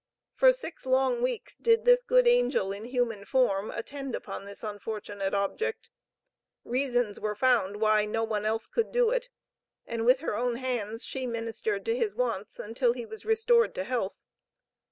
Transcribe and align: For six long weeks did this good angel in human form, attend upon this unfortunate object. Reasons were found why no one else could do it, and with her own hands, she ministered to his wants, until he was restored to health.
For 0.33 0.51
six 0.51 0.87
long 0.87 1.21
weeks 1.21 1.55
did 1.55 1.85
this 1.85 2.01
good 2.01 2.27
angel 2.27 2.71
in 2.73 2.85
human 2.85 3.23
form, 3.23 3.69
attend 3.69 4.15
upon 4.15 4.45
this 4.45 4.63
unfortunate 4.63 5.35
object. 5.35 5.91
Reasons 6.63 7.19
were 7.19 7.35
found 7.35 7.75
why 7.79 8.05
no 8.05 8.23
one 8.23 8.43
else 8.43 8.65
could 8.65 8.91
do 8.91 9.11
it, 9.11 9.29
and 9.85 10.03
with 10.03 10.21
her 10.21 10.35
own 10.35 10.55
hands, 10.55 11.05
she 11.05 11.27
ministered 11.27 11.85
to 11.85 11.95
his 11.95 12.15
wants, 12.15 12.57
until 12.57 12.93
he 12.93 13.05
was 13.05 13.25
restored 13.25 13.75
to 13.75 13.83
health. 13.83 14.23